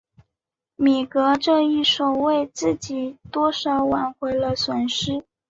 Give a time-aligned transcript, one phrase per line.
[0.77, 5.23] 米格这一手为自己多少挽回了损失。